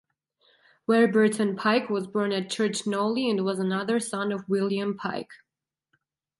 Warburton 0.87 1.55
Pike 1.55 1.87
was 1.87 2.07
born 2.07 2.31
at 2.31 2.49
Church 2.49 2.85
Knowle 2.87 3.29
and 3.29 3.45
was 3.45 3.59
another 3.59 3.99
son 3.99 4.31
of 4.31 4.49
William 4.49 4.97
Pike. 4.97 5.29